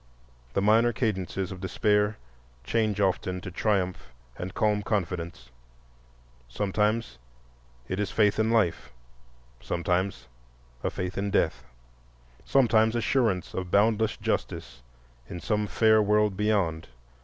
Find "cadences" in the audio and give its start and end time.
0.91-1.51